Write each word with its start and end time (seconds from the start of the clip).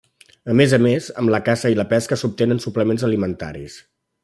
A 0.53 0.53
més 0.61 0.71
a 0.77 0.79
més, 0.85 1.09
amb 1.23 1.33
la 1.35 1.41
caça 1.51 1.71
i 1.73 1.77
la 1.81 1.85
pesca 1.93 2.19
obtenen 2.31 2.63
suplements 2.65 3.07
alimentaris. 3.11 3.79